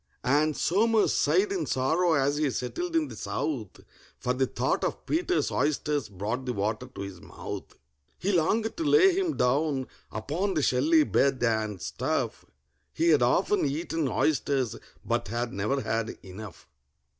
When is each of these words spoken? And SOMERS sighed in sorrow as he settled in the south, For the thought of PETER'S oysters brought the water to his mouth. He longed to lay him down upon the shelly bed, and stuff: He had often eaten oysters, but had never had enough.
And 0.23 0.57
SOMERS 0.57 1.13
sighed 1.13 1.51
in 1.51 1.67
sorrow 1.67 2.13
as 2.13 2.37
he 2.37 2.49
settled 2.49 2.95
in 2.95 3.07
the 3.07 3.15
south, 3.15 3.81
For 4.17 4.33
the 4.33 4.47
thought 4.47 4.83
of 4.83 5.05
PETER'S 5.05 5.51
oysters 5.51 6.09
brought 6.09 6.47
the 6.47 6.53
water 6.53 6.87
to 6.95 7.01
his 7.01 7.21
mouth. 7.21 7.75
He 8.17 8.31
longed 8.31 8.75
to 8.77 8.83
lay 8.83 9.15
him 9.15 9.37
down 9.37 9.85
upon 10.11 10.55
the 10.55 10.63
shelly 10.63 11.03
bed, 11.03 11.43
and 11.43 11.79
stuff: 11.79 12.45
He 12.91 13.09
had 13.09 13.21
often 13.21 13.63
eaten 13.63 14.07
oysters, 14.07 14.75
but 15.05 15.27
had 15.27 15.53
never 15.53 15.79
had 15.81 16.17
enough. 16.23 16.67